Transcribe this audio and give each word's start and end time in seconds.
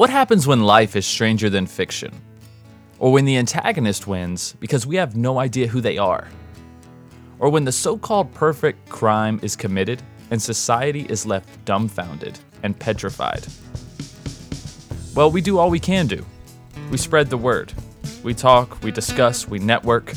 What 0.00 0.08
happens 0.08 0.46
when 0.46 0.62
life 0.62 0.96
is 0.96 1.04
stranger 1.04 1.50
than 1.50 1.66
fiction? 1.66 2.22
Or 2.98 3.12
when 3.12 3.26
the 3.26 3.36
antagonist 3.36 4.06
wins 4.06 4.54
because 4.58 4.86
we 4.86 4.96
have 4.96 5.14
no 5.14 5.38
idea 5.38 5.66
who 5.66 5.82
they 5.82 5.98
are? 5.98 6.26
Or 7.38 7.50
when 7.50 7.66
the 7.66 7.72
so 7.72 7.98
called 7.98 8.32
perfect 8.32 8.88
crime 8.88 9.38
is 9.42 9.56
committed 9.56 10.02
and 10.30 10.40
society 10.40 11.04
is 11.10 11.26
left 11.26 11.50
dumbfounded 11.66 12.38
and 12.62 12.78
petrified? 12.78 13.46
Well, 15.14 15.30
we 15.30 15.42
do 15.42 15.58
all 15.58 15.68
we 15.68 15.78
can 15.78 16.06
do. 16.06 16.24
We 16.90 16.96
spread 16.96 17.28
the 17.28 17.36
word. 17.36 17.74
We 18.22 18.32
talk, 18.32 18.82
we 18.82 18.90
discuss, 18.92 19.48
we 19.48 19.58
network. 19.58 20.14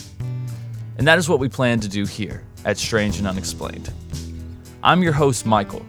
And 0.97 1.05
that 1.05 1.17
is 1.17 1.27
what 1.27 1.39
we 1.39 1.49
plan 1.49 1.81
to 1.81 1.89
do 1.89 2.05
here 2.05 2.45
at 2.63 2.77
Strange 2.77 3.17
and 3.17 3.27
Unexplained. 3.27 3.91
I'm 4.81 5.03
your 5.03 5.11
host, 5.11 5.45
Michael, 5.45 5.85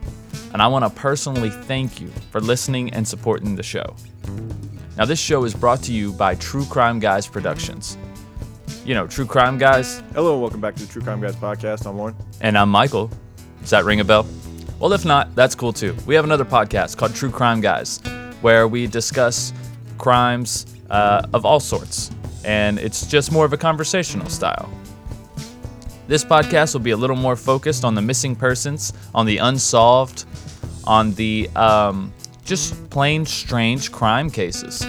and 0.55 0.62
I 0.62 0.68
want 0.68 0.84
to 0.84 0.91
personally 1.00 1.50
thank 1.50 2.00
you 2.00 2.09
for 2.30 2.41
listening 2.41 2.95
and 2.95 3.07
supporting 3.07 3.57
the 3.57 3.62
show. 3.64 3.96
Now, 4.96 5.04
this 5.04 5.18
show 5.18 5.43
is 5.45 5.53
brought 5.53 5.82
to 5.82 5.93
you 5.93 6.12
by 6.12 6.36
True 6.36 6.64
Crime 6.64 7.00
Guys 7.00 7.26
Productions. 7.26 7.99
You 8.85 8.95
know, 8.95 9.09
True 9.09 9.26
Crime 9.26 9.59
Guys, 9.59 10.00
Hello 10.14 10.35
and 10.35 10.43
welcome 10.43 10.61
back 10.61 10.76
to 10.76 10.86
the 10.86 10.93
True 10.93 11.03
Crime 11.03 11.21
Guys 11.21 11.35
podcast. 11.35 11.86
I'm 11.86 11.98
Lauren. 11.98 12.14
and 12.40 12.57
I'm 12.57 12.68
Michael. 12.68 13.11
Does 13.62 13.71
that 13.71 13.85
ring 13.85 13.98
a 13.98 14.04
bell? 14.04 14.26
Well, 14.79 14.93
if 14.93 15.04
not, 15.04 15.35
that's 15.35 15.57
cool 15.57 15.72
too. 15.72 15.96
We 16.07 16.14
have 16.14 16.25
another 16.25 16.45
podcast 16.45 16.96
called 16.96 17.17
True 17.17 17.31
Crime 17.31 17.61
Guys, 17.61 17.98
where 18.40 18.68
we 18.68 18.86
discuss 18.86 19.53
crimes 19.98 20.67
uh, 20.89 21.26
of 21.34 21.45
all 21.45 21.59
sorts, 21.59 22.12
and 22.45 22.79
it's 22.79 23.07
just 23.07 23.32
more 23.32 23.45
of 23.45 23.53
a 23.53 23.57
conversational 23.57 24.29
style. 24.29 24.71
This 26.07 26.22
podcast 26.22 26.75
will 26.75 26.82
be 26.82 26.90
a 26.90 26.96
little 26.96 27.17
more 27.17 27.35
focused 27.35 27.82
on 27.82 27.94
the 27.94 28.03
missing 28.03 28.36
persons, 28.36 28.93
on 29.14 29.25
the 29.25 29.39
unsolved, 29.39 30.26
on 30.85 31.14
the 31.14 31.49
um, 31.57 32.12
just 32.45 32.91
plain 32.91 33.25
strange 33.25 33.91
crime 33.91 34.28
cases. 34.28 34.86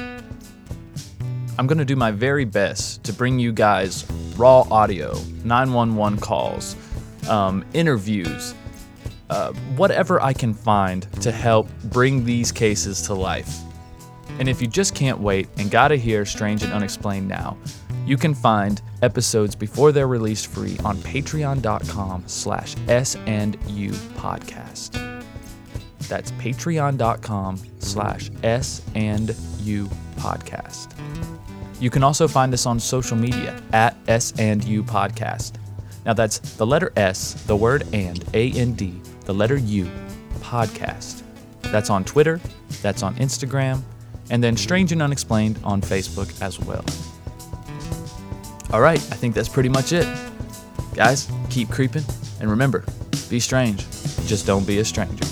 I'm 1.57 1.67
going 1.67 1.77
to 1.77 1.85
do 1.85 1.95
my 1.95 2.11
very 2.11 2.43
best 2.43 3.05
to 3.05 3.13
bring 3.13 3.39
you 3.39 3.53
guys 3.53 4.05
raw 4.35 4.67
audio, 4.69 5.17
911 5.45 6.19
calls, 6.19 6.75
um, 7.29 7.63
interviews, 7.73 8.53
uh, 9.29 9.53
whatever 9.77 10.21
I 10.21 10.33
can 10.33 10.53
find 10.53 11.09
to 11.21 11.31
help 11.31 11.69
bring 11.85 12.25
these 12.25 12.51
cases 12.51 13.01
to 13.03 13.13
life. 13.13 13.57
And 14.37 14.49
if 14.49 14.61
you 14.61 14.67
just 14.67 14.93
can't 14.93 15.19
wait 15.19 15.47
and 15.57 15.71
gotta 15.71 15.95
hear 15.95 16.25
Strange 16.25 16.61
and 16.61 16.73
Unexplained 16.73 17.29
now, 17.29 17.55
you 18.05 18.17
can 18.17 18.33
find 18.33 18.81
episodes 19.01 19.55
before 19.55 19.91
they're 19.91 20.07
released 20.07 20.47
free 20.47 20.77
on 20.83 20.97
patreon.com 20.97 22.23
slash 22.27 22.75
S&U 22.87 23.91
podcast. 24.17 25.23
That's 26.07 26.31
patreon.com 26.33 27.59
slash 27.79 28.29
S&U 28.43 29.89
podcast. 30.17 30.91
You 31.79 31.89
can 31.89 32.03
also 32.03 32.27
find 32.27 32.53
us 32.53 32.65
on 32.65 32.79
social 32.79 33.17
media 33.17 33.61
at 33.73 33.97
S&U 34.07 34.83
podcast. 34.83 35.53
Now 36.05 36.13
that's 36.13 36.39
the 36.39 36.65
letter 36.65 36.93
S, 36.95 37.33
the 37.47 37.55
word 37.55 37.87
and, 37.91 38.23
A-N-D, 38.33 39.01
the 39.21 39.33
letter 39.33 39.57
U, 39.57 39.89
podcast. 40.39 41.23
That's 41.63 41.89
on 41.89 42.03
Twitter, 42.03 42.39
that's 42.83 43.01
on 43.01 43.15
Instagram, 43.15 43.81
and 44.29 44.43
then 44.43 44.55
Strange 44.55 44.91
and 44.91 45.01
Unexplained 45.01 45.59
on 45.63 45.81
Facebook 45.81 46.39
as 46.41 46.59
well. 46.59 46.85
All 48.75 48.81
right, 48.81 48.99
I 48.99 49.15
think 49.15 49.33
that's 49.33 49.47
pretty 49.47 49.69
much 49.69 49.93
it. 49.93 50.05
Guys, 50.95 51.31
keep 51.49 51.69
creeping, 51.69 52.03
and 52.41 52.49
remember, 52.49 52.83
be 53.29 53.39
strange. 53.39 53.85
Just 54.27 54.45
don't 54.45 54.67
be 54.67 54.79
a 54.79 54.83
stranger. 54.83 55.23